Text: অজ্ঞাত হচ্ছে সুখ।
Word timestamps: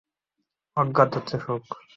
অজ্ঞাত 0.77 1.09
হচ্ছে 1.17 1.35
সুখ। 1.39 1.65